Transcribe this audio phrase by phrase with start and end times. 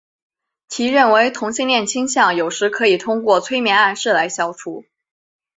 [0.67, 4.83] 其认为同性恋倾向有时可以通过催眠暗示来消除。